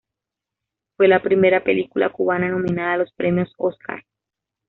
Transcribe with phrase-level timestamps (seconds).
[0.97, 4.01] Fue la primera película cubana nominada a los premios Óscar.